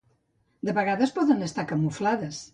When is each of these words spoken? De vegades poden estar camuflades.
De 0.69 0.73
vegades 0.77 1.13
poden 1.19 1.47
estar 1.51 1.67
camuflades. 1.75 2.43